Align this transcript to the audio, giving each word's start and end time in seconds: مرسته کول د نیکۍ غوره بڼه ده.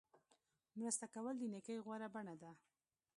مرسته 0.77 1.05
کول 1.13 1.35
د 1.39 1.43
نیکۍ 1.53 1.77
غوره 1.85 2.07
بڼه 2.13 2.35
ده. 2.41 2.51